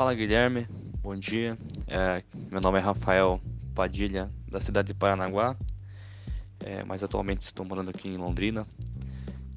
Fala 0.00 0.14
Guilherme, 0.14 0.66
bom 1.02 1.14
dia. 1.14 1.58
É, 1.86 2.24
meu 2.50 2.58
nome 2.58 2.78
é 2.78 2.80
Rafael 2.80 3.38
Padilha, 3.74 4.30
da 4.50 4.58
cidade 4.58 4.86
de 4.86 4.94
Paranaguá, 4.94 5.54
é, 6.64 6.82
mas 6.84 7.04
atualmente 7.04 7.42
estou 7.42 7.66
morando 7.66 7.90
aqui 7.90 8.08
em 8.08 8.16
Londrina. 8.16 8.66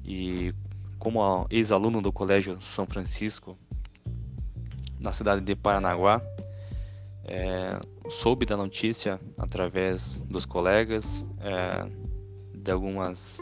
E 0.04 0.54
como 0.98 1.46
ex-aluno 1.48 2.02
do 2.02 2.12
Colégio 2.12 2.60
São 2.60 2.84
Francisco, 2.84 3.56
na 5.00 5.12
cidade 5.12 5.40
de 5.40 5.56
Paranaguá, 5.56 6.20
é, 7.24 7.80
soube 8.10 8.44
da 8.44 8.54
notícia 8.54 9.18
através 9.38 10.16
dos 10.28 10.44
colegas, 10.44 11.26
é, 11.40 11.90
de 12.54 12.70
algumas 12.70 13.38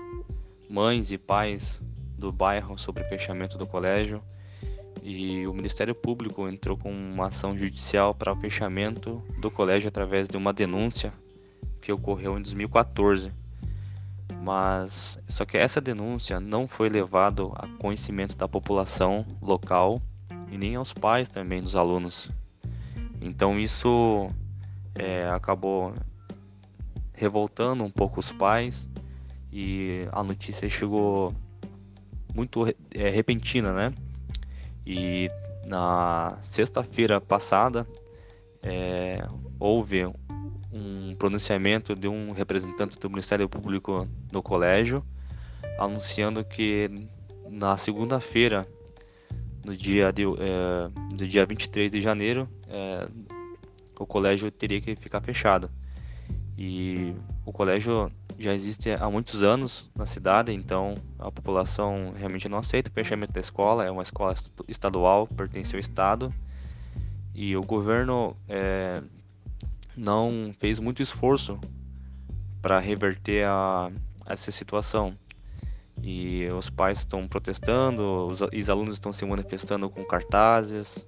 mães 0.70 1.10
e 1.10 1.18
pais 1.18 1.82
do 2.16 2.30
bairro 2.30 2.78
sobre 2.78 3.02
o 3.02 3.08
fechamento 3.08 3.58
do 3.58 3.66
colégio 3.66 4.22
e 5.02 5.46
o 5.48 5.52
Ministério 5.52 5.94
Público 5.94 6.48
entrou 6.48 6.76
com 6.76 6.92
uma 6.92 7.26
ação 7.26 7.58
judicial 7.58 8.14
para 8.14 8.32
o 8.32 8.36
fechamento 8.36 9.20
do 9.40 9.50
colégio 9.50 9.88
através 9.88 10.28
de 10.28 10.36
uma 10.36 10.52
denúncia 10.52 11.12
que 11.80 11.92
ocorreu 11.92 12.38
em 12.38 12.42
2014. 12.42 13.32
Mas 14.40 15.18
só 15.28 15.44
que 15.44 15.56
essa 15.56 15.80
denúncia 15.80 16.38
não 16.38 16.68
foi 16.68 16.88
levado 16.88 17.52
a 17.56 17.66
conhecimento 17.78 18.36
da 18.36 18.46
população 18.46 19.26
local 19.40 20.00
e 20.50 20.56
nem 20.56 20.76
aos 20.76 20.92
pais 20.92 21.28
também 21.28 21.60
dos 21.60 21.74
alunos. 21.74 22.30
Então 23.20 23.58
isso 23.58 24.30
é, 24.94 25.28
acabou 25.28 25.92
revoltando 27.12 27.82
um 27.82 27.90
pouco 27.90 28.20
os 28.20 28.30
pais 28.30 28.88
e 29.52 30.06
a 30.12 30.22
notícia 30.22 30.68
chegou 30.70 31.34
muito 32.34 32.66
é, 32.94 33.08
repentina, 33.10 33.72
né? 33.72 33.92
E 34.86 35.30
na 35.64 36.38
sexta-feira 36.42 37.20
passada 37.20 37.86
é, 38.62 39.24
houve 39.58 40.06
um 40.72 41.14
pronunciamento 41.16 41.94
de 41.94 42.08
um 42.08 42.32
representante 42.32 42.98
do 42.98 43.10
Ministério 43.10 43.48
Público 43.48 44.08
no 44.32 44.42
colégio, 44.42 45.04
anunciando 45.78 46.44
que 46.44 47.08
na 47.48 47.76
segunda-feira, 47.76 48.66
no 49.64 49.76
dia, 49.76 50.12
de, 50.12 50.24
é, 50.24 51.14
do 51.14 51.26
dia 51.26 51.44
23 51.44 51.90
de 51.90 52.00
janeiro, 52.00 52.48
é, 52.68 53.08
o 53.98 54.06
colégio 54.06 54.50
teria 54.50 54.80
que 54.80 54.96
ficar 54.96 55.20
fechado. 55.20 55.70
E 56.56 57.14
o 57.44 57.52
colégio 57.52 58.10
já 58.42 58.54
existe 58.54 58.90
há 58.90 59.08
muitos 59.10 59.42
anos 59.42 59.90
na 59.94 60.06
cidade, 60.06 60.52
então 60.52 60.94
a 61.18 61.30
população 61.30 62.12
realmente 62.16 62.48
não 62.48 62.58
aceita 62.58 62.90
o 62.90 62.92
fechamento 62.92 63.32
da 63.32 63.40
escola. 63.40 63.84
É 63.84 63.90
uma 63.90 64.02
escola 64.02 64.34
estadual, 64.68 65.26
pertence 65.26 65.74
ao 65.74 65.80
estado 65.80 66.32
e 67.34 67.56
o 67.56 67.62
governo 67.62 68.36
é, 68.48 69.02
não 69.96 70.54
fez 70.58 70.78
muito 70.78 71.02
esforço 71.02 71.58
para 72.60 72.78
reverter 72.78 73.46
a, 73.46 73.90
essa 74.26 74.50
situação. 74.50 75.16
E 76.02 76.48
os 76.48 76.68
pais 76.68 76.98
estão 76.98 77.28
protestando, 77.28 78.26
os 78.26 78.40
ex-alunos 78.52 78.94
estão 78.94 79.12
se 79.12 79.24
manifestando 79.24 79.88
com 79.88 80.04
cartazes 80.04 81.06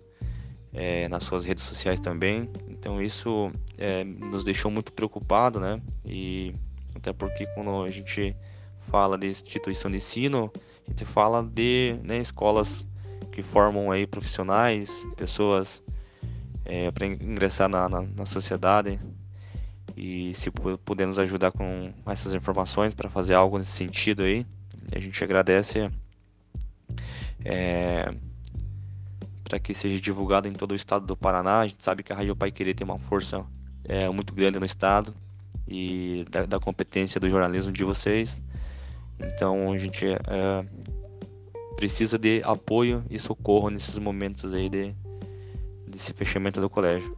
é, 0.73 1.09
nas 1.09 1.25
suas 1.25 1.45
redes 1.45 1.65
sociais 1.65 2.01
também. 2.01 2.49
Então 2.69 3.03
isso 3.03 3.51
é, 3.77 4.05
nos 4.05 4.45
deixou 4.45 4.71
muito 4.71 4.93
preocupado, 4.93 5.59
né? 5.59 5.81
E 6.05 6.55
até 7.05 7.13
porque 7.13 7.47
quando 7.49 7.83
a 7.83 7.91
gente 7.91 8.35
fala 8.89 9.19
de 9.19 9.27
instituição 9.27 9.91
de 9.91 9.99
ensino, 9.99 10.51
a 10.87 10.91
gente 10.91 11.05
fala 11.05 11.43
de 11.43 11.97
né, 12.03 12.17
escolas 12.19 12.87
que 13.31 13.43
formam 13.43 13.91
aí 13.91 14.07
profissionais, 14.07 15.05
pessoas 15.15 15.83
é, 16.65 16.91
para 16.91 17.07
ingressar 17.07 17.69
na, 17.69 17.89
na, 17.91 18.03
na, 18.03 18.25
sociedade 18.25 18.99
e 19.95 20.33
se 20.33 20.51
puder 20.51 21.07
nos 21.07 21.19
ajudar 21.19 21.53
com 21.53 21.93
essas 22.07 22.33
informações 22.33 22.95
para 22.95 23.11
fazer 23.11 23.35
algo 23.35 23.59
nesse 23.59 23.73
sentido 23.73 24.23
aí, 24.23 24.47
a 24.95 24.99
gente 24.99 25.23
agradece 25.23 25.91
é, 27.45 28.15
para 29.43 29.61
que 29.61 29.75
seja 29.75 30.01
divulgado 30.01 30.49
em 30.49 30.55
todo 30.55 30.73
o 30.73 30.75
estado 30.77 31.05
do 31.05 31.17
Paraná. 31.17 31.61
A 31.61 31.67
gente 31.67 31.85
sabe 31.85 32.03
que 32.03 32.13
a 32.13 32.17
Rádio 32.17 32.35
Pai 32.35 32.51
Querer 32.51 32.75
tem 32.75 32.85
uma 32.85 32.99
força 32.99 33.45
é, 33.85 34.09
muito 34.09 34.33
grande 34.33 34.59
no 34.59 34.65
estado 34.65 35.13
e 35.67 36.25
da, 36.31 36.47
da, 36.47 36.61
competência 36.61 37.21
do 37.21 37.29
jornalismo 37.29 37.73
de 37.73 37.85
vocês. 37.85 38.43
Então 39.19 39.73
a 39.73 39.79
gente 39.79 40.07
é, 40.07 40.65
precisa 41.77 42.19
de 42.19 42.43
apoio 42.45 43.05
e 43.11 43.19
socorro 43.19 43.71
nesses 43.71 43.99
momentos 43.99 44.53
aí 44.53 44.69
de, 44.69 44.95
desse 45.87 46.13
fechamento 46.13 46.61
do 46.61 46.69
colégio. 46.69 47.17